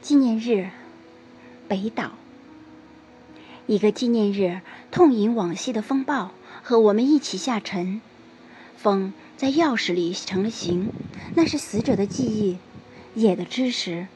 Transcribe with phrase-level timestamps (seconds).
[0.00, 0.70] 纪念日，
[1.66, 2.12] 北岛。
[3.66, 4.60] 一个纪念日，
[4.90, 6.30] 痛饮往昔的风暴，
[6.62, 8.00] 和我们一起下沉。
[8.76, 10.90] 风在钥匙里成了形，
[11.34, 12.58] 那是死者的记忆，
[13.14, 14.06] 野的知识。